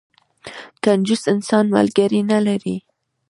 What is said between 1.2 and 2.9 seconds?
انسان، ملګری نه لري.